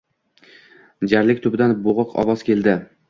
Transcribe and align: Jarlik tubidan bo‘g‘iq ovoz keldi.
Jarlik 1.11 1.43
tubidan 1.43 1.77
bo‘g‘iq 1.89 2.17
ovoz 2.25 2.47
keldi. 2.49 2.75